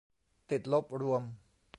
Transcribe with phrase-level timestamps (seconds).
[0.49, 1.23] ติดลบรวม